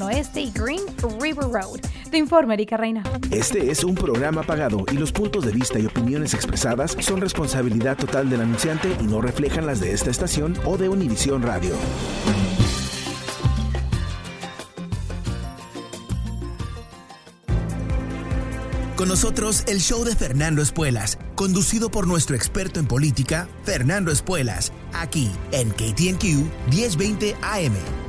[0.00, 0.82] Oeste y Green
[1.20, 1.80] River Road.
[2.10, 3.02] Te informa Erika Reina.
[3.30, 7.96] Este es un programa pagado y los puntos de vista y opiniones expresadas son responsabilidad
[7.96, 11.74] total del anunciante y no reflejan las de esta estación o de Univisión Radio.
[18.96, 24.72] Con nosotros el show de Fernando Espuelas, conducido por nuestro experto en política, Fernando Espuelas,
[24.92, 28.07] aquí en KTNQ 1020 AM.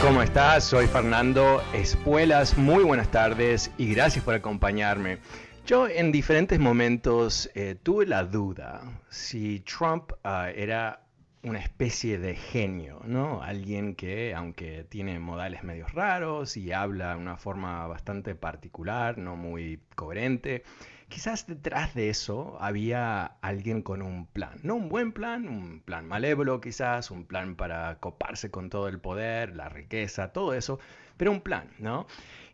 [0.00, 0.64] ¿Cómo estás?
[0.64, 2.56] Soy Fernando Espuelas.
[2.56, 5.18] Muy buenas tardes y gracias por acompañarme.
[5.66, 11.00] Yo en diferentes momentos eh, tuve la duda si Trump uh, era
[11.42, 13.42] una especie de genio, ¿no?
[13.42, 19.36] Alguien que, aunque tiene modales medios raros y habla de una forma bastante particular, no
[19.36, 20.64] muy coherente,
[21.08, 24.58] quizás detrás de eso había alguien con un plan.
[24.62, 28.98] No un buen plan, un plan malévolo quizás, un plan para coparse con todo el
[29.00, 30.78] poder, la riqueza, todo eso,
[31.16, 32.06] pero un plan, ¿no?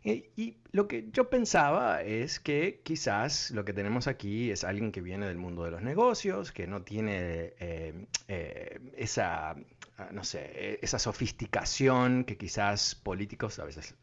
[0.03, 5.01] Y, lo que yo pensaba es que quizás lo que tenemos aquí es alguien que
[5.01, 9.55] viene del mundo de los negocios, que no tiene eh, eh, esa
[10.01, 13.93] Ah, no sé, esa sofisticación que quizás políticos a veces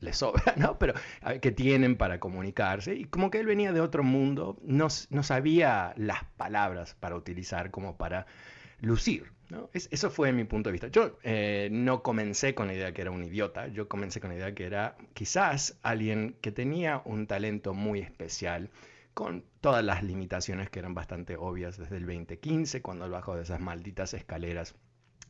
[0.00, 0.78] les sobra, ¿no?
[0.78, 0.94] Pero
[1.42, 2.94] que tienen para comunicarse.
[2.94, 7.70] Y como que él venía de otro mundo, no, no sabía las palabras para utilizar
[7.70, 8.26] como para
[8.80, 9.32] lucir.
[9.52, 9.68] ¿No?
[9.72, 10.88] eso fue mi punto de vista.
[10.88, 14.36] Yo eh, no comencé con la idea que era un idiota, yo comencé con la
[14.36, 18.70] idea que era quizás alguien que tenía un talento muy especial
[19.12, 23.60] con todas las limitaciones que eran bastante obvias desde el 2015, cuando bajó de esas
[23.60, 24.74] malditas escaleras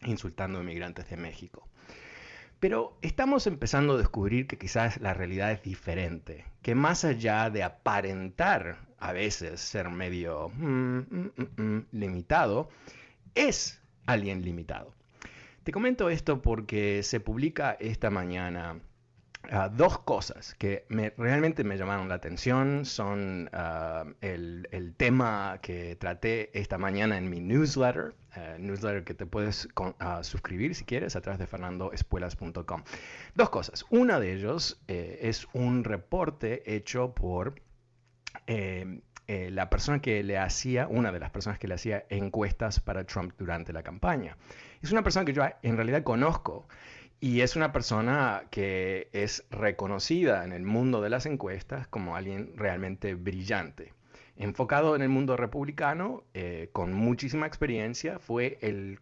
[0.04, 1.68] insultando a inmigrantes de México.
[2.60, 7.64] Pero estamos empezando a descubrir que quizás la realidad es diferente, que más allá de
[7.64, 12.68] aparentar a veces ser medio mm, mm, mm, limitado,
[13.34, 14.94] es alguien limitado.
[15.62, 18.80] Te comento esto porque se publica esta mañana
[19.50, 20.86] Ah, dos cosas que
[21.18, 27.40] realmente me llamaron la atención son ah, el, tema que traté esta mañana en mi
[27.40, 29.68] newsletter, eh, newsletter que te puedes
[29.98, 32.84] ah, suscribir si quieres a través de fernandoespuelas.com.
[33.34, 33.84] Dos cosas.
[33.90, 37.60] Una de ellos eh, es un reporte hecho por
[38.46, 43.04] eh, la persona que le hacía, una de las personas que le hacía encuestas para
[43.04, 44.36] Trump durante la campaña.
[44.82, 46.66] Es una persona que yo en realidad conozco.
[47.22, 52.52] Y es una persona que es reconocida en el mundo de las encuestas como alguien
[52.56, 53.94] realmente brillante.
[54.36, 58.98] Enfocado en el mundo republicano, eh, con muchísima experiencia, fue el,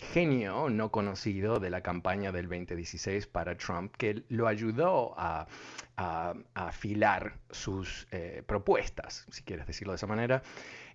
[0.00, 5.46] genio no conocido de la campaña del 2016 para Trump, que lo ayudó a,
[6.54, 10.42] afilar sus eh, propuestas, si quieres decirlo de esa manera,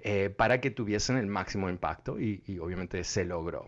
[0.02, 3.68] eh, para que tuviesen el máximo impacto y obviamente se logró.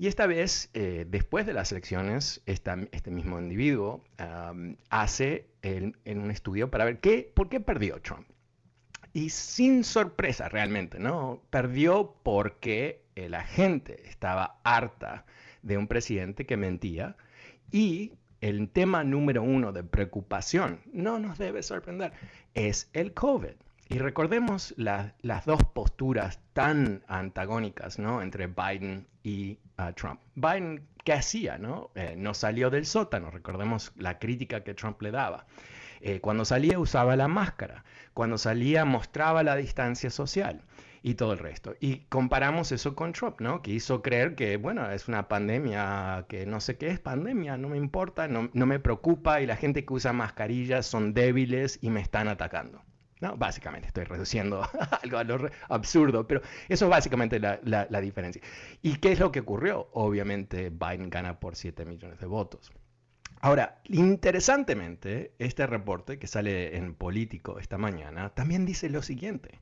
[0.00, 4.02] Y esta vez, eh, después de las elecciones, este mismo individuo
[4.88, 8.26] hace en un estudio para ver qué, por qué perdió Trump.
[9.12, 11.42] Y sin sorpresa realmente, ¿no?
[11.50, 15.24] Perdió porque la gente estaba harta
[15.62, 17.16] de un presidente que mentía
[17.70, 22.12] y el tema número uno de preocupación, no nos debe sorprender,
[22.54, 23.54] es el COVID.
[23.88, 28.22] Y recordemos las dos posturas tan antagónicas ¿no?
[28.22, 30.20] entre Biden y uh, Trump.
[30.36, 31.58] Biden, ¿qué hacía?
[31.58, 31.90] No?
[31.96, 35.46] Eh, no salió del sótano, recordemos la crítica que Trump le daba.
[36.00, 40.62] Eh, cuando salía usaba la máscara, cuando salía mostraba la distancia social
[41.02, 41.74] y todo el resto.
[41.80, 43.62] Y comparamos eso con Trump, ¿no?
[43.62, 47.68] Que hizo creer que, bueno, es una pandemia, que no sé qué es pandemia, no
[47.68, 51.90] me importa, no, no me preocupa y la gente que usa mascarillas son débiles y
[51.90, 52.82] me están atacando.
[53.20, 53.36] ¿no?
[53.36, 54.62] Básicamente, estoy reduciendo
[55.02, 58.42] algo a lo absurdo, pero eso es básicamente la, la, diferencia.
[58.82, 59.88] ¿Y qué es lo que ocurrió?
[59.92, 62.72] Obviamente Biden gana por 7 millones de votos.
[63.42, 69.60] Ahora, interesantemente, este reporte que sale en Político esta mañana también dice lo siguiente,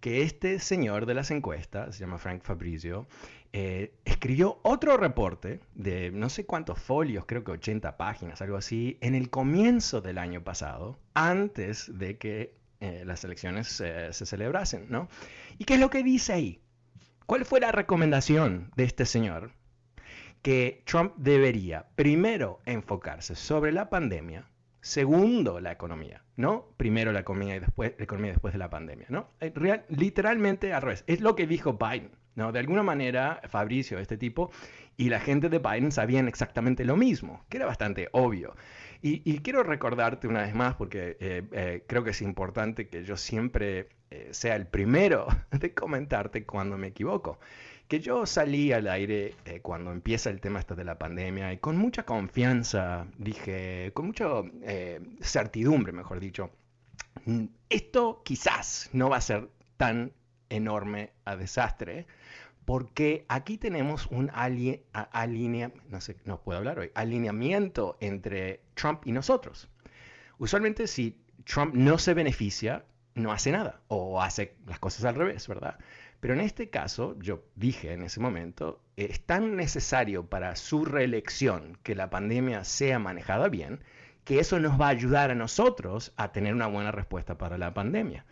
[0.00, 3.06] que este señor de las encuestas, se llama Frank Fabrizio,
[3.52, 8.98] eh, escribió otro reporte de no sé cuántos folios, creo que 80 páginas, algo así,
[9.00, 15.08] en el comienzo del año pasado, antes de que eh, las elecciones se celebrasen, ¿no?
[15.56, 16.60] ¿Y qué es lo que dice ahí?
[17.26, 19.52] ¿Cuál fue la recomendación de este señor?
[20.44, 24.44] Que Trump debería primero enfocarse sobre la pandemia,
[24.82, 26.66] segundo la economía, ¿no?
[26.76, 29.30] Primero la economía y después, la economía después de la pandemia, ¿no?
[29.88, 31.02] literalmente al revés.
[31.06, 32.10] Es lo que dijo Biden.
[32.34, 32.52] ¿no?
[32.52, 34.50] De alguna manera, Fabricio, este tipo,
[34.98, 38.54] y la gente de Biden sabían exactamente lo mismo, que era bastante obvio.
[39.06, 43.18] Y, quiero recordarte una vez más, porque eh, eh, creo que es importante que yo
[43.18, 47.38] siempre eh, sea el primero de comentarte cuando me equivoco.
[47.88, 51.76] Que yo salí al aire cuando empieza el tema este de la pandemia y con
[51.76, 54.26] mucha confianza dije, con mucha
[55.20, 56.50] certidumbre, mejor dicho,
[57.26, 60.12] mm, esto quizás no va a ser tan
[60.48, 62.06] enorme a desastre
[62.64, 69.12] porque aquí tenemos un alinea, no sé, no puedo hablar hoy, alineamiento entre Trump y
[69.12, 69.68] nosotros.
[70.38, 72.84] Usualmente si Trump no se beneficia,
[73.14, 75.78] no hace nada o hace las cosas al revés, ¿verdad?
[76.24, 81.76] Pero en este caso, yo dije en ese momento, es tan necesario para su reelección
[81.82, 83.80] que la pandemia sea manejada bien,
[84.24, 87.74] que eso nos va a ayudar a nosotros a tener una buena respuesta para la
[87.74, 88.24] pandemia.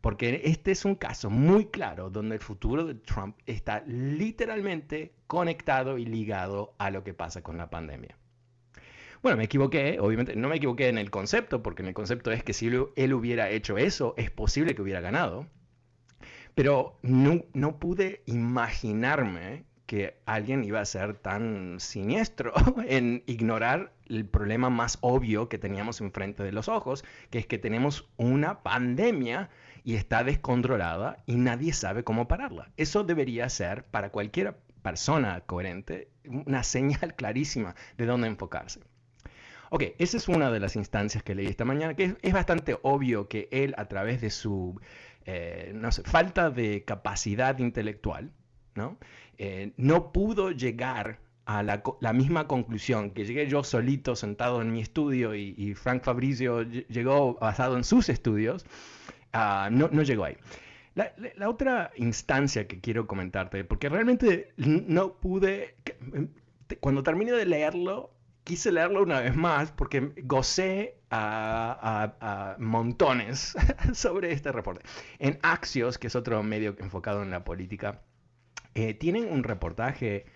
[0.00, 5.98] Porque este es un caso muy claro donde el futuro de Trump está literalmente conectado
[5.98, 8.16] y ligado a lo que pasa con la pandemia.
[9.22, 12.44] Bueno, me equivoqué, obviamente no me equivoqué en el concepto, porque en el concepto es
[12.44, 15.48] que si él hubiera hecho eso, es posible que hubiera ganado.
[16.54, 22.52] Pero no, no pude imaginarme que alguien iba a ser tan siniestro
[22.86, 27.58] en ignorar el problema más obvio que teníamos enfrente de los ojos, que es que
[27.58, 29.50] tenemos una pandemia
[29.82, 32.70] y está descontrolada y nadie sabe cómo pararla.
[32.76, 38.80] Eso debería ser para cualquier persona coherente una señal clarísima de dónde enfocarse.
[39.72, 43.28] Ok, esa es una de las instancias que leí esta mañana, que es, bastante obvio
[43.28, 44.80] que él a través de su
[45.26, 48.32] eh, no sé, falta de capacidad intelectual,
[48.74, 48.98] ¿no?
[49.38, 54.80] Eh, no pudo llegar a la, misma conclusión que llegué yo solito sentado en mi
[54.80, 58.64] estudio y, y Frank Fabrizio llegó basado en sus estudios,
[59.32, 60.36] Ah, no, no llegó ahí.
[60.94, 65.76] La, otra instancia que quiero comentarte, porque realmente no pude,
[66.80, 68.12] cuando terminé de leerlo,
[68.44, 73.54] quise leerlo una vez más porque gocé a, montones
[73.92, 74.84] sobre este reporte.
[75.18, 78.00] En Axios, que es otro medio enfocado en la política,
[78.74, 80.26] eh, tienen un reportaje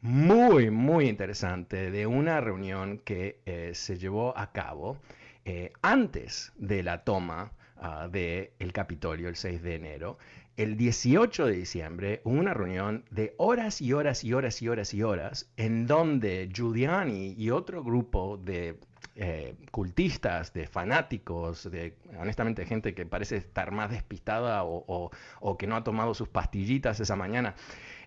[0.00, 4.98] muy, muy interesante de una reunión que eh, se llevó a cabo
[5.46, 10.18] eh, antes de la toma uh, del Capitolio el 6 de enero,
[10.56, 14.94] el 18 de diciembre hubo una reunión de horas y horas y horas y horas
[14.94, 18.78] y horas en donde Giuliani y otro grupo de
[19.16, 25.10] eh, cultistas, de fanáticos, de honestamente gente que parece estar más despistada o,
[25.58, 27.54] que no ha tomado sus pastillitas esa mañana,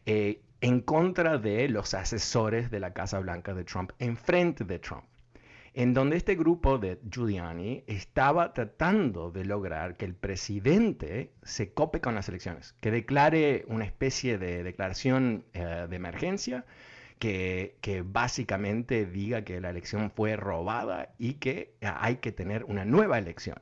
[0.05, 4.79] eh, en contra de los asesores de la Casa Blanca de Trump, en frente de
[4.79, 5.05] Trump
[5.77, 12.01] en donde este grupo de Giuliani estaba tratando de lograr que el presidente se cope
[12.01, 16.65] con las elecciones, que declare una especie de declaración eh, de emergencia,
[17.19, 22.86] que, que, básicamente diga que la elección fue robada y que hay que tener una
[22.86, 23.57] nueva elección.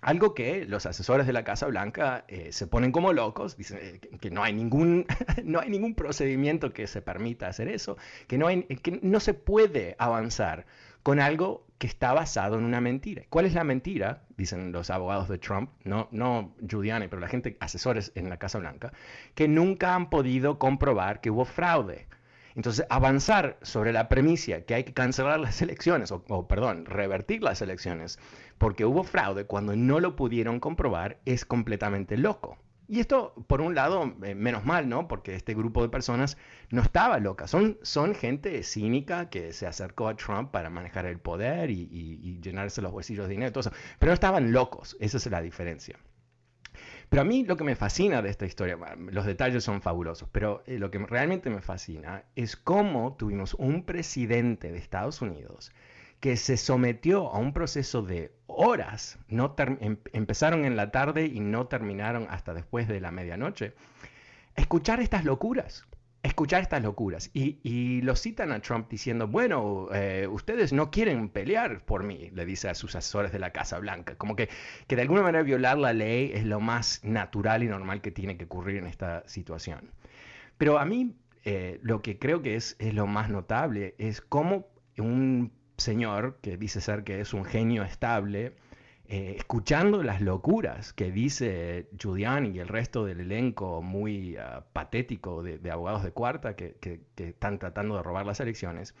[0.00, 4.00] Algo que los asesores de la Casa Blanca eh, se ponen como locos, dicen eh,
[4.20, 5.06] que, no, hay ningún,
[5.44, 7.96] no hay ningún procedimiento que se permita hacer eso,
[8.28, 10.66] que no, hay, que no se puede avanzar
[11.02, 13.24] con algo que está basado en una mentira.
[13.28, 14.22] ¿Cuál es la mentira?
[14.36, 18.58] Dicen los abogados de Trump, no, no Giuliani, pero la gente, asesores en la Casa
[18.58, 18.92] Blanca,
[19.34, 22.06] que nunca han podido comprobar que hubo fraude.
[22.54, 27.62] Entonces, avanzar sobre la premisa que hay que cancelar las elecciones, o, perdón, revertir las
[27.62, 28.18] elecciones,
[28.58, 32.58] porque hubo fraude cuando no lo pudieron comprobar, es completamente loco.
[32.90, 35.08] Y esto, por un lado, eh, menos mal, ¿no?
[35.08, 36.38] Porque este grupo de personas
[36.70, 37.46] no estaba loca.
[37.46, 42.80] Son, son gente cínica que se acercó a Trump para manejar el poder y, llenarse
[42.80, 43.72] los bolsillos de dinero y todo eso.
[43.98, 44.96] Pero no estaban locos.
[45.00, 45.98] Esa es la diferencia.
[47.08, 50.62] Pero a mí lo que me fascina de esta historia, los detalles son fabulosos, pero
[50.66, 55.72] eh, lo que realmente me fascina es cómo tuvimos un presidente de Estados Unidos
[56.20, 61.40] que se sometió a un proceso de horas, no em, empezaron en la tarde y
[61.40, 63.72] no terminaron hasta después de la medianoche,
[64.56, 65.87] escuchar estas locuras
[66.22, 67.30] escuchar estas locuras.
[67.32, 72.44] Y, lo citan a Trump diciendo, bueno, eh, ustedes no quieren pelear por mí, le
[72.44, 74.16] dice a sus asesores de la Casa Blanca.
[74.16, 74.48] Como que,
[74.86, 78.36] que de alguna manera violar la ley es lo más natural y normal que tiene
[78.36, 79.90] que ocurrir en esta situación.
[80.56, 84.66] Pero a mí eh, lo que creo que es, es lo más notable es cómo
[84.98, 88.56] un señor que dice ser que es un genio estable,
[89.10, 95.42] eh, escuchando las locuras que dice Giuliani y el resto del elenco muy ah, patético
[95.42, 96.76] de, abogados de cuarta que,
[97.16, 98.94] están tratando de robar las elecciones,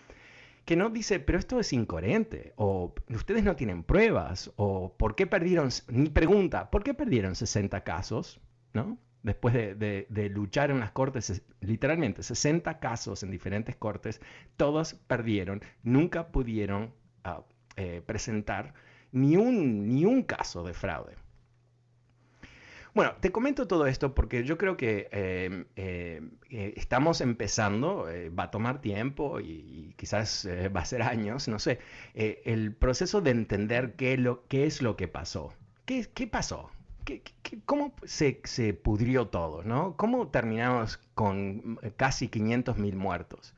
[0.64, 5.26] que no dice, pero esto es incoherente, o ustedes no tienen pruebas, o ¿por qué
[5.26, 8.40] perdieron, ni pregunta, ¿por qué perdieron 60 casos?
[8.72, 8.96] ¿no?
[9.22, 14.22] Después de, luchar en las cortes, literalmente 60 casos en diferentes cortes,
[14.56, 17.42] todos perdieron, nunca pudieron ah,
[17.76, 18.72] eh, presentar
[19.12, 21.16] ni un, ni un caso de fraude.
[22.98, 28.28] Bueno, te comento todo esto porque yo creo que em, eh, eh, estamos empezando, eh,
[28.30, 31.78] va a tomar tiempo y, quizás va a ser años, no sé,
[32.14, 35.52] el proceso de entender qué, lo, qué es lo que pasó.
[35.84, 36.70] ¿Qué, qué pasó?
[37.04, 37.22] ¿Qué,
[37.66, 39.62] cómo se, se, pudrió todo?
[39.62, 39.96] ¿no?
[39.96, 43.54] ¿Cómo terminamos con casi 500 mil muertos?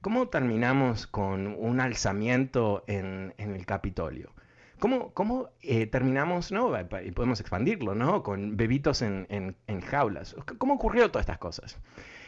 [0.00, 4.32] ¿Cómo terminamos con un alzamiento en, en el Capitolio?
[4.78, 6.72] ¿Cómo, cómo eh, terminamos, no?
[7.04, 8.22] Y podemos expandirlo, ¿no?
[8.22, 10.36] Con bebitos en, en, jaulas.
[10.58, 11.78] ¿Cómo ocurrió todas estas cosas?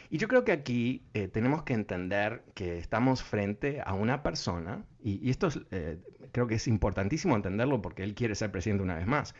[0.09, 4.85] Y yo creo que aquí eh, tenemos que entender que estamos frente a una persona,
[5.01, 5.99] y, esto eh,
[6.33, 9.33] creo que es importantísimo entenderlo porque él quiere ser presidente una vez más,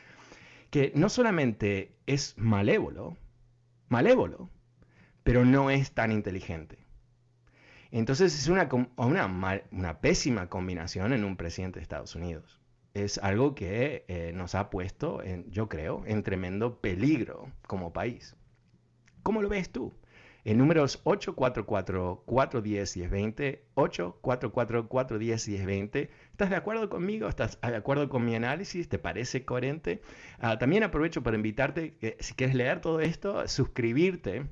[0.70, 3.18] que no solamente es malévolo,
[3.90, 4.50] malévolo,
[5.24, 6.80] pero no es tan inteligente.
[7.92, 12.61] Entonces es una, una, una pésima combinación en un presidente de Estados Unidos
[12.94, 18.36] es algo que eh, nos ha puesto, en, yo creo, en tremendo peligro como país.
[19.24, 19.94] ¿Cómo lo ves tú?
[20.44, 26.10] En números 844-410-1020, 844-410-1020.
[26.32, 27.28] ¿Estás de acuerdo conmigo?
[27.28, 28.90] ¿Estás de acuerdo con mi análisis?
[28.90, 30.02] ¿Te parece coherente?
[30.40, 34.48] Ah, también aprovecho para invitarte, que, si quieres leer todo esto, suscribirte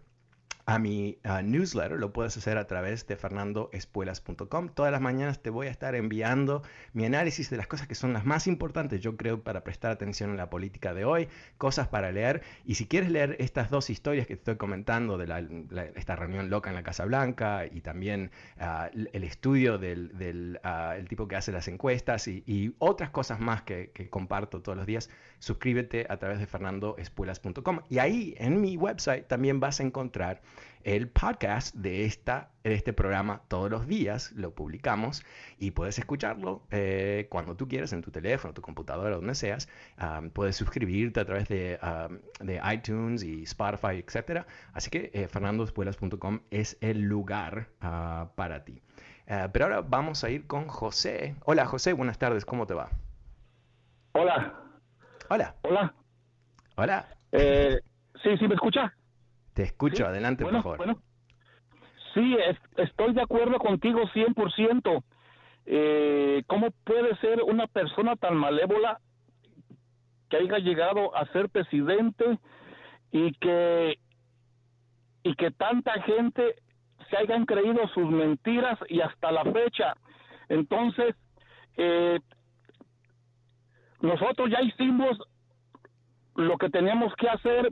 [0.70, 1.98] a mi newsletter.
[1.98, 4.70] Lo puedes hacer a través de fernandoespuelas.com.
[4.70, 6.62] Todas las mañanas te voy a estar enviando
[6.94, 10.30] mi análisis de las cosas que son las más importantes, yo creo, para prestar atención
[10.30, 12.44] en la política de hoy, cosas para leer.
[12.66, 16.70] Y si quieres leer estas dos historias que te estoy comentando de esta reunión loca
[16.70, 21.68] en la Casa Blanca y también ah, el estudio del, ah, tipo que hace las
[21.68, 25.10] encuestas y, otras cosas más que, comparto todos los días,
[25.40, 27.80] suscríbete a través de fernandoespuelas.com.
[27.90, 30.42] Y ahí en mi website también vas a encontrar
[30.84, 35.24] el podcast de, esta, este programa todos los días, lo publicamos
[35.58, 39.70] y puedes escucharlo eh, cuando tú quieras en tu teléfono, tu computadora, donde seas.
[40.34, 41.80] puedes suscribirte a través de,
[42.40, 44.46] de, iTunes y Spotify, etc.
[44.74, 48.82] Así que eh, fernandospuelas.com es el lugar ah, para ti.
[49.30, 51.36] Eh, pero ahora vamos a ir con José.
[51.46, 52.90] Hola José, buenas tardes, ¿cómo te va?
[54.14, 54.54] Hola.
[55.30, 55.56] Hola.
[55.62, 55.94] Hola.
[56.76, 57.08] Hola.
[57.32, 57.80] Eh,
[58.24, 58.92] sí, sí, ¿me escucha?
[59.60, 60.78] Te escucho, adelante, por favor.
[60.78, 61.02] Bueno.
[62.14, 62.38] Sí,
[62.78, 65.04] estoy de acuerdo contigo 100%.
[65.66, 69.02] Eh, ¿Cómo puede ser una persona tan malévola
[70.30, 72.40] que haya llegado a ser presidente
[73.12, 74.00] y que
[75.24, 76.56] y que tanta gente
[77.10, 79.94] se hayan creído sus mentiras y hasta la fecha?
[80.48, 81.18] Entonces,
[81.76, 82.22] eh,
[84.00, 85.20] nosotros ya hicimos
[86.36, 87.70] lo que teníamos que hacer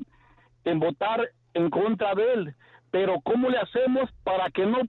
[0.66, 2.56] en votar en contra de él.
[2.92, 4.80] Pero ¿cómo le hacemos para que no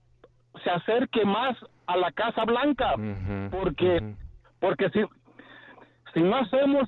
[0.63, 1.57] se acerque más
[1.87, 2.95] a la Casa Blanca?
[3.51, 4.15] porque
[4.59, 5.01] porque si,
[6.13, 6.87] si no hacemos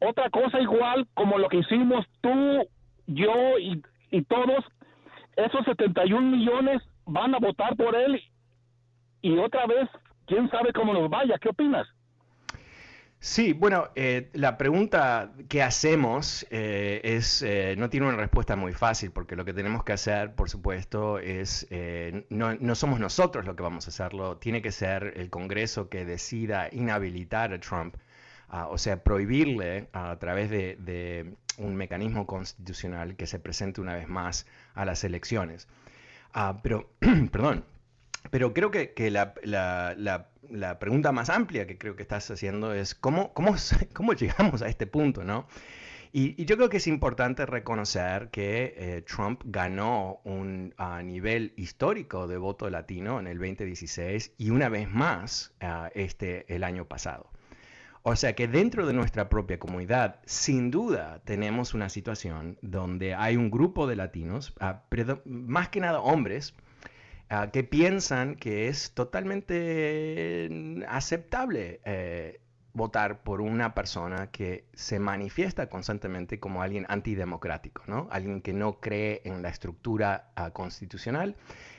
[0.00, 2.68] otra cosa igual como lo que hicimos tú,
[3.06, 4.64] yo y, y todos,
[5.36, 8.20] esos 71 millones van a votar por él
[9.22, 9.88] y otra vez,
[10.26, 11.38] quién sabe cómo nos vaya.
[11.38, 11.86] ¿Qué opinas?
[13.26, 18.72] Sí, bueno, eh, la pregunta que hacemos eh, es, eh, no tiene una respuesta muy
[18.72, 21.66] fácil, porque lo que tenemos que hacer, por supuesto, es,
[22.30, 26.68] no, somos nosotros lo que vamos a hacerlo, tiene que ser el Congreso que decida
[26.70, 27.96] inhabilitar a Trump,
[28.48, 34.46] o sea, prohibirle a través de, un mecanismo constitucional que se presente una vez más
[34.74, 35.66] a las elecciones.
[36.32, 36.90] Ah, pero,
[37.32, 37.64] perdón,
[38.30, 43.32] pero creo que, la, la, pregunta más amplia que creo que estás haciendo es cómo,
[43.34, 43.56] cómo,
[43.92, 45.46] cómo llegamos a este punto, ¿no?
[46.12, 52.38] Y, yo creo que es importante reconocer que eh, Trump ganó un nivel histórico de
[52.38, 57.30] voto latino en el 2016 y una vez más ah, este, el año pasado.
[58.02, 63.36] O sea que dentro de nuestra propia comunidad, sin duda, tenemos una situación donde hay
[63.36, 64.84] un grupo de latinos, ah,
[65.26, 66.54] más que nada hombres,
[67.52, 72.40] que piensan que es totalmente mm, aceptable eh,
[72.72, 78.06] votar por una persona que se manifiesta constantemente como alguien antidemocrático, ¿no?
[78.10, 81.36] Alguien que no cree en la estructura uh, constitucional,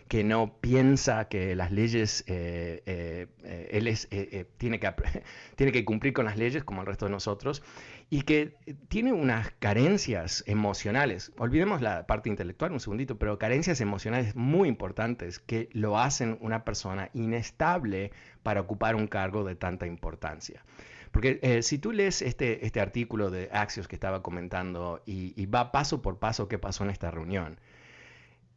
[0.08, 4.10] que no piensa que las leyes, eh, eh, él es,
[4.58, 4.92] tiene, que,
[5.56, 7.62] tiene que cumplir con las leyes como el resto de nosotros,
[8.10, 8.56] y que
[8.88, 15.40] tiene unas carencias emocionales, olvidemos la parte intelectual un segundito, pero carencias emocionales muy importantes
[15.40, 18.12] que lo hacen una persona inestable
[18.44, 20.64] para ocupar un cargo de tanta importancia.
[21.12, 25.72] Porque eh, si tú lees este, este artículo de Axios que estaba comentando y, va
[25.72, 27.60] paso por paso qué pasó en esta reunión,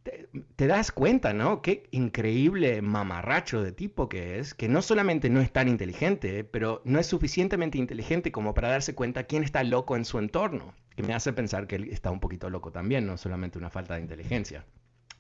[0.03, 1.63] te, das cuenta, ¿no?
[1.63, 6.81] Qué increíble mamarracho de tipo que es, que no solamente no es tan inteligente, pero
[6.85, 10.75] no es suficientemente inteligente como para darse cuenta quién está loco en su entorno.
[10.97, 13.95] Que me hace pensar que él está un poquito loco también, no solamente una falta
[13.95, 14.65] de inteligencia.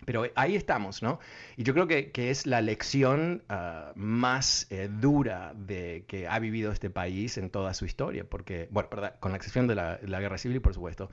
[0.04, 1.20] Pero ahí estamos, ¿no?
[1.56, 6.72] Y yo creo que, es la lección ah, más eh, dura de que ha vivido
[6.72, 8.88] este país en toda su historia, porque, bueno,
[9.20, 11.10] con la excepción de la, guerra civil, por supuesto,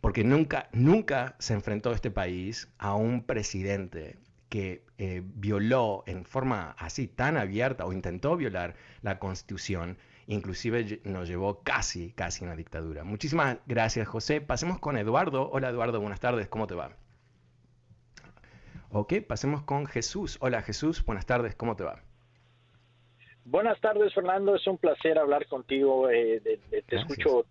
[0.00, 6.74] porque nunca, nunca se enfrentó este país a un presidente que eh, violó en forma
[6.78, 12.56] así tan abierta o intentó violar la constitución, inclusive nos llevó casi, casi a una
[12.56, 13.04] dictadura.
[13.04, 14.40] Muchísimas gracias, José.
[14.40, 15.48] Pasemos con Eduardo.
[15.52, 16.96] Hola, Eduardo, buenas tardes, ¿cómo te va?
[18.90, 20.36] Ok, pasemos con Jesús.
[20.40, 22.02] Hola Jesús, buenas tardes, ¿cómo te va?
[23.44, 26.40] Buenas tardes Fernando, es un placer hablar contigo, eh,
[26.86, 27.46] te escucho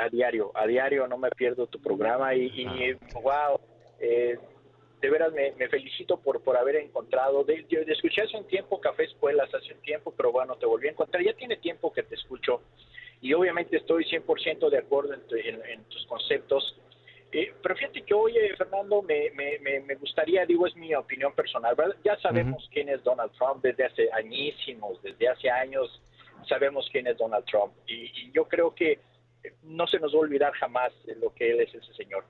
[0.00, 3.60] a diario, a diario no me pierdo tu programa y, wow, ah.
[4.00, 4.38] eh,
[5.00, 9.52] de veras me, felicito por, por haber encontrado, de, escuché hace un tiempo Café Escuelas,
[9.54, 12.62] hace un tiempo, pero bueno, te volví a encontrar, ya tiene tiempo que te escucho
[13.20, 16.76] y obviamente estoy 100% de acuerdo en tus conceptos
[17.34, 21.74] eh, pero fíjate que hoy, Fernando, me, me, me, gustaría, digo, es mi opinión personal,
[21.74, 21.96] ¿verdad?
[22.04, 26.00] Ya sabemos quién es Donald Trump desde hace añísimos, desde hace años
[26.48, 27.72] sabemos quién es Donald Trump.
[27.88, 29.00] Y, yo creo que
[29.62, 32.24] no se nos va a olvidar jamás lo que él es ese señor.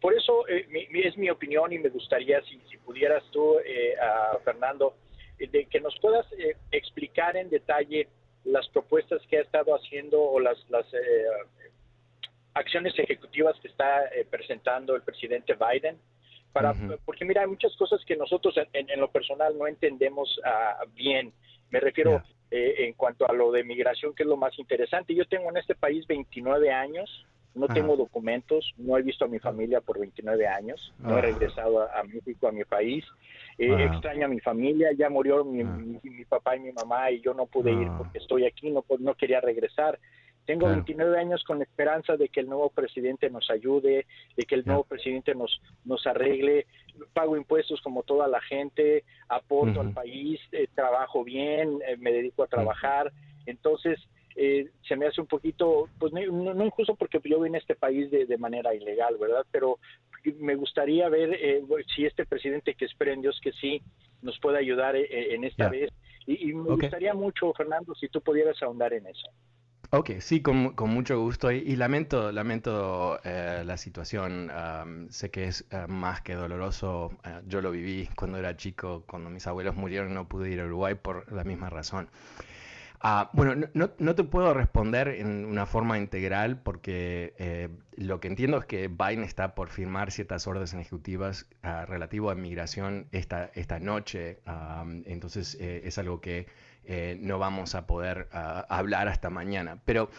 [0.00, 4.38] Por eso eh, es mi opinión y me gustaría, si, si pudieras tú, eh, a
[4.44, 4.94] Fernando,
[5.38, 6.26] de que nos puedas
[6.72, 8.08] explicar en detalle
[8.44, 10.86] las propuestas que ha estado haciendo o las, las
[12.58, 15.98] acciones ejecutivas que está eh, presentando el presidente Biden.
[16.52, 21.32] Para, Porque mira, hay muchas cosas que nosotros en, lo personal no entendemos ah, bien.
[21.70, 25.14] Me refiero eh, en cuanto a lo de migración, que es lo más interesante.
[25.14, 29.38] Yo tengo en este país 29 años, no tengo documentos, no he visto a mi
[29.38, 31.22] familia por 29 años, no he ah.
[31.22, 33.04] regresado a, México, a mi país.
[33.58, 37.34] Eh, extraño a mi familia, ya murió mi, mi, papá y mi mamá y yo
[37.34, 39.98] no pude ir porque estoy aquí, no, no quería regresar.
[40.48, 44.54] Tengo 29 años con la esperanza de que el nuevo presidente nos ayude, de que
[44.54, 46.64] el nuevo presidente nos, nos arregle.
[47.12, 52.44] Pago impuestos como toda la gente, aporto al país, eh, trabajo bien, eh, me dedico
[52.44, 53.12] a trabajar.
[53.44, 54.00] Entonces,
[54.36, 57.74] eh, se me hace un poquito, pues no, no, injusto porque yo vine a este
[57.74, 59.44] país de, de manera ilegal, ¿verdad?
[59.50, 59.78] Pero
[60.38, 61.38] me gustaría ver
[61.94, 63.82] si este presidente que espera en Dios que sí
[64.22, 65.90] nos puede ayudar en esta vez.
[66.26, 69.28] Y, me gustaría mucho, Fernando, si tú pudieras ahondar en eso.
[69.90, 71.50] Ok, sí, con, mucho gusto.
[71.50, 74.52] Y, lamento, lamento eh, la situación.
[75.08, 77.10] sé que es eh, más que doloroso.
[77.24, 80.66] Eh, yo lo viví cuando era chico, cuando mis abuelos murieron, no pude ir a
[80.66, 82.10] Uruguay por la misma razón.
[83.00, 88.58] Ah, bueno, no, no, te puedo responder en una forma integral porque lo que entiendo
[88.58, 93.78] es que Biden está por firmar ciertas órdenes ejecutivas uh, relativo a migración esta, esta
[93.78, 94.40] noche.
[95.06, 96.48] entonces es algo que
[96.90, 99.78] eh, no vamos a poder hablar hasta mañana.
[99.84, 100.10] Pero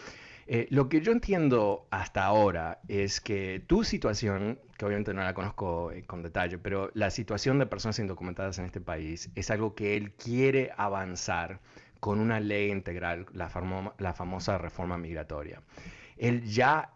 [0.46, 5.34] eh, lo que yo entiendo hasta ahora es que tu situación, que obviamente no la
[5.34, 9.74] conozco eh, con detalle, pero la situación de personas indocumentadas en este país es algo
[9.74, 11.58] que él quiere avanzar
[11.98, 13.48] con una ley integral, la
[14.14, 15.62] famosa reforma migratoria.
[16.16, 16.92] Él ya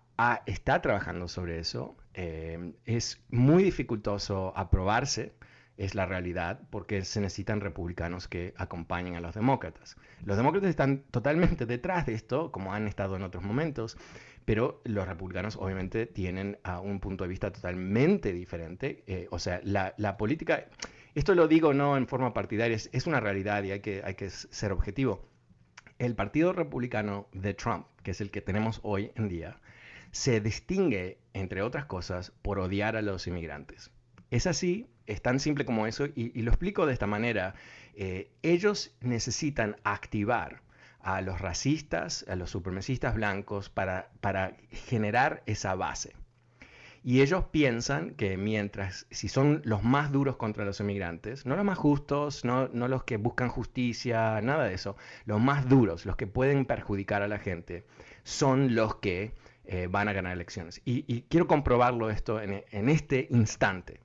[0.47, 1.97] está trabajando sobre eso.
[2.15, 5.33] es muy dificultoso aprobarse
[5.77, 9.97] es la realidad porque se necesitan republicanos que acompañen a los demócratas.
[10.25, 13.97] Los demócratas están totalmente detrás de esto, como han estado en otros momentos,
[14.45, 19.03] pero los republicanos obviamente tienen un punto de vista totalmente diferente.
[19.07, 20.67] Eh, o sea, la, política,
[21.15, 24.31] esto lo digo no en forma partidaria, es, una realidad y hay que, hay que
[24.31, 25.29] ser objetivo.
[25.99, 29.61] El Partido Republicano de Trump, que es el que tenemos hoy en día,
[30.11, 33.91] se distingue, entre otras cosas, por odiar a los inmigrantes.
[34.31, 37.55] Es así, es tan simple como eso, y, lo explico de esta manera.
[37.95, 40.63] Eh, ellos necesitan activar
[41.01, 46.15] a los racistas, a los supremacistas blancos, para, para generar esa base.
[47.07, 51.65] Y ellos piensan que mientras, si son los más duros contra los inmigrantes, no los
[51.65, 56.17] más justos, no, no, los que buscan justicia, nada de eso, los más duros, los
[56.17, 57.85] que pueden perjudicar a la gente,
[58.23, 59.35] son los que
[59.67, 60.81] eh, van a ganar elecciones.
[60.87, 64.01] Y, quiero comprobarlo esto en, en este instante.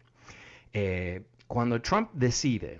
[0.73, 2.79] Eh, cuando Trump decide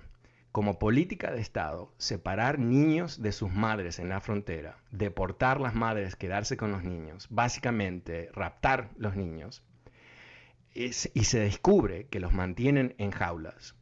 [0.52, 6.16] como política de Estado, separar niños de sus madres en la frontera, deportar las madres,
[6.16, 9.62] quedarse con los niños, básicamente raptar los niños,
[10.74, 13.74] y se descubre que los mantienen en jaulas.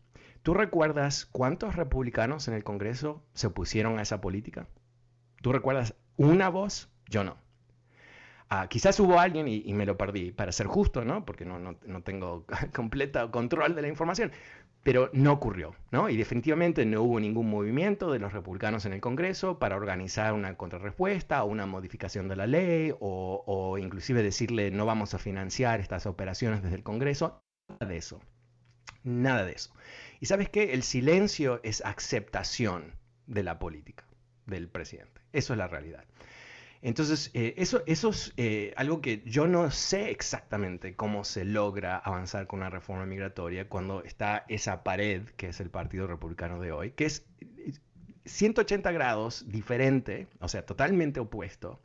[0.42, 4.66] ¿Tú recuerdas cuántos republicanos en el Congreso se opusieron a esa política?
[5.42, 6.90] ¿Tú recuerdas una voz?
[7.09, 7.37] Yo no.
[8.51, 11.27] Ah, quizás hubo alguien y, me lo perdí, para ser justo, ¿no?
[11.27, 14.33] Porque no, no, no tengo completo control de la información,
[14.83, 16.09] pero no ocurrió, ¿no?
[16.09, 20.57] Y definitivamente no hubo ningún movimiento de los republicanos en el Congreso para organizar una
[20.57, 25.81] contrarrespuesta o una modificación de la ley o, o inclusive decirle no vamos a financiar
[25.81, 27.43] estas operaciones desde el Congreso.
[27.69, 28.21] Nada de eso.
[29.05, 29.75] Nada de eso.
[30.21, 30.73] Y sabes qué?
[30.73, 32.95] El silencio es aceptación
[33.27, 34.05] de la política
[34.47, 35.21] del presidente.
[35.33, 36.05] Eso es la realidad.
[36.81, 42.47] Entonces, eh, eso, es eh, algo que yo no sé exactamente cómo se logra avanzar
[42.47, 46.93] con una reforma migratoria cuando está esa pared que es el Partido Republicano de hoy,
[46.93, 47.27] que es
[48.27, 51.81] 180 grados diferente, o sea, totalmente opuesto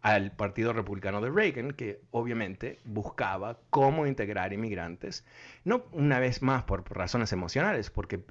[0.00, 5.24] al Partido Republicano de Reagan, que obviamente buscaba cómo integrar inmigrantes,
[5.64, 8.24] no una vez más por razones emocionales, porque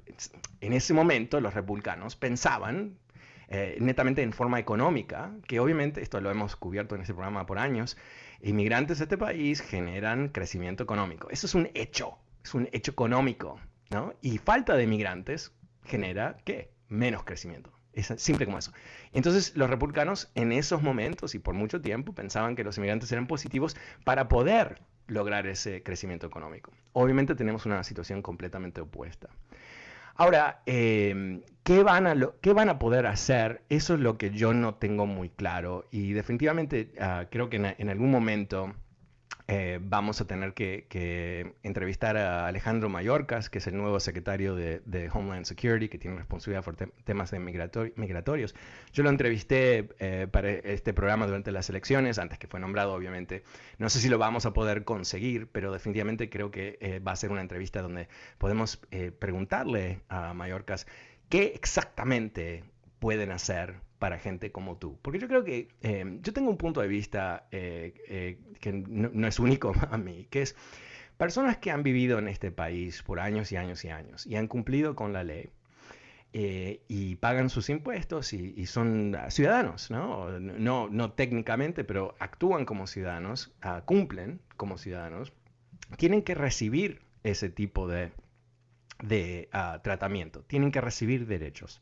[0.60, 2.98] en ese momento los republicanos pensaban
[3.54, 7.58] eh, netamente en forma económica, que obviamente, esto lo hemos cubierto en este programa por
[7.58, 7.98] años,
[8.40, 11.28] inmigrantes de este país generan crecimiento económico.
[11.28, 13.60] Eso es un hecho, es un hecho económico,
[13.90, 14.14] ¿no?
[14.22, 15.52] Y falta de inmigrantes
[15.84, 16.72] genera, ¿qué?
[16.88, 17.70] Menos crecimiento.
[17.92, 18.72] Es simple como eso.
[19.12, 23.26] Entonces, los republicanos en esos momentos y por mucho tiempo pensaban que los inmigrantes eran
[23.26, 26.72] positivos para poder lograr ese crecimiento económico.
[26.94, 29.28] Obviamente tenemos una situación completamente opuesta.
[30.14, 33.62] Ahora, em, ¿qué, van a ¿qué van a poder hacer?
[33.68, 37.88] Eso es lo que yo no tengo muy claro y definitivamente ah, creo que en,
[37.88, 38.74] algún momento
[39.54, 45.10] eh, vamos a tener que, entrevistar a Alejandro Mayorkas, que es el nuevo secretario de,
[45.12, 48.54] Homeland Security, que tiene responsabilidad por temas de migratorios.
[48.94, 53.42] Yo lo entrevisté eh, para este programa durante las elecciones, antes que fue nombrado, obviamente.
[53.76, 57.16] No sé si lo vamos a poder conseguir, pero definitivamente creo que eh, va a
[57.16, 58.80] ser una entrevista donde podemos
[59.18, 60.86] preguntarle a Mayorkas
[61.28, 62.64] qué exactamente
[63.00, 64.98] pueden hacer para gente como tú.
[65.00, 69.28] Porque yo creo que em, yo tengo un punto de vista eh, eh, que no,
[69.28, 70.56] es único a mí, que es
[71.16, 74.48] personas que han vivido en este país por años y años y años y han
[74.48, 75.50] cumplido con la ley.
[76.32, 80.40] Eh, y pagan sus impuestos y, son ciudadanos, ¿no?
[80.40, 80.88] ¿no?
[80.88, 81.12] ¿no?
[81.12, 85.32] técnicamente, pero actúan como ciudadanos, ah, cumplen como ciudadanos,
[85.96, 88.10] tienen que recibir ese tipo de,
[89.00, 91.80] de ah, tratamiento, tienen que recibir derechos.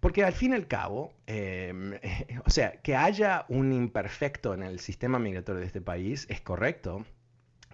[0.00, 1.94] Porque al fin y al cabo, em,
[2.46, 7.04] o sea, que haya un imperfecto en el sistema migratorio de este país es correcto,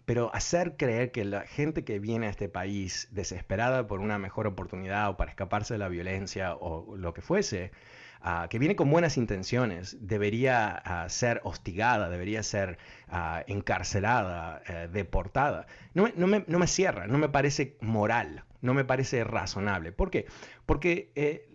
[0.04, 4.46] pero hacer creer que la gente que viene a este país desesperada por una mejor
[4.46, 7.72] oportunidad o para escaparse de la violencia o lo que fuese,
[8.20, 14.88] ah, que viene con buenas intenciones, debería ah, ser hostigada, debería ser ah, encarcelada, eh,
[14.92, 15.66] deportada.
[15.94, 19.92] No me, cierra, no me parece moral, no me parece razonable.
[19.92, 20.26] ¿Por qué?
[20.66, 21.48] Porque eh,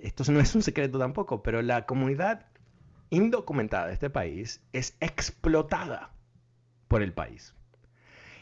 [0.00, 2.46] esto no es un secreto tampoco, pero la comunidad
[3.10, 6.10] indocumentada de este país es explotada
[6.88, 7.54] por el país.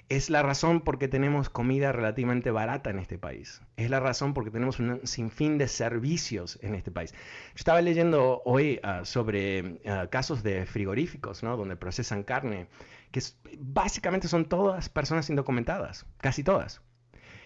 [0.09, 3.63] Es la razón por qué tenemos comida relativamente barata en este país.
[3.77, 7.13] Es la razón por qué tenemos un sinfín de servicios en este país.
[7.13, 11.57] Yo estaba leyendo hoy ah, sobre ah, casos de frigoríficos, ¿no?
[11.57, 12.69] Donde procesan carne,
[13.11, 13.23] que
[13.59, 16.83] básicamente son todas personas indocumentadas, casi todas.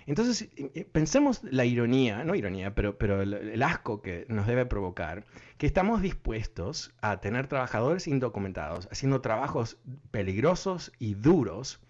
[0.06, 0.48] Entonces,
[0.92, 5.26] pensemos la ironía, no ironía, pero, pero el, asco que nos debe provocar,
[5.58, 9.78] que estamos dispuestos a tener trabajadores indocumentados haciendo trabajos
[10.12, 11.80] peligrosos y duros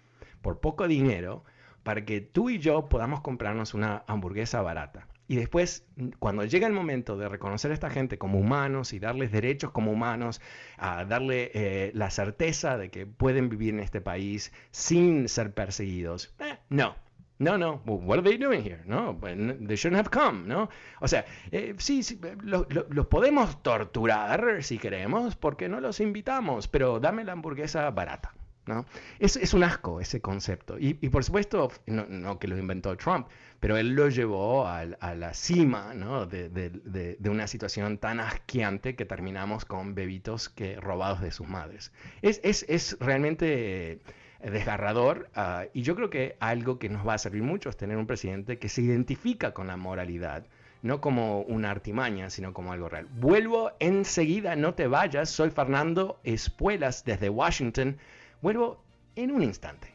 [0.41, 1.43] por poco dinero
[1.83, 5.07] para que tú y yo podamos comprarnos una hamburguesa barata.
[5.29, 5.85] Y después,
[6.19, 9.91] cuando llega el momento de reconocer a esta gente como humanos y darles derechos como
[9.91, 10.41] humanos,
[10.77, 16.33] a darle eh, la certeza de que pueden vivir en este país sin ser perseguidos,
[16.39, 16.95] eh, no,
[17.39, 18.81] No, no, what are they doing here?
[18.85, 20.69] No, they shouldn't have come, ¿no?
[21.01, 26.67] O sea, eh, sí, sí los lo, podemos torturar si queremos, porque no los invitamos,
[26.67, 28.33] pero dame la hamburguesa barata,
[28.65, 28.85] ¿no?
[29.19, 30.79] Es, es un asco ese concepto.
[30.79, 33.27] Y, y por supuesto, no, no, que lo inventó Trump,
[33.59, 36.25] pero él lo llevó a, a la cima, ¿no?
[36.25, 41.47] De, de, de, una situación tan asqueante que terminamos con bebitos que robados de sus
[41.47, 41.91] madres.
[42.23, 44.01] Es, es, es realmente
[44.41, 47.97] desgarrador ah, y yo creo que algo que nos va a servir mucho es tener
[47.97, 50.45] un presidente que se identifica con la moralidad,
[50.81, 53.07] no como una artimaña, sino como algo real.
[53.19, 57.97] Vuelvo enseguida, no te vayas, soy Fernando Espuelas desde Washington,
[58.41, 58.83] vuelvo
[59.15, 59.93] en un instante.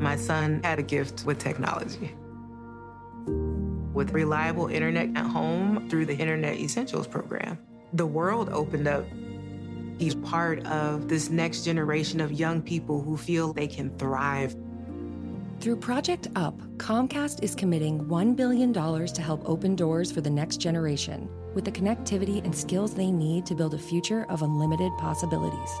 [0.00, 2.14] My son had a gift with technology.
[3.92, 7.58] With reliable internet at home through the Internet Essentials program.
[7.92, 9.04] The world opened up.
[9.98, 14.54] He's part of this next generation of young people who feel they can thrive.
[15.60, 20.58] Through Project UP, Comcast is committing $1 billion to help open doors for the next
[20.58, 25.80] generation with the connectivity and skills they need to build a future of unlimited possibilities.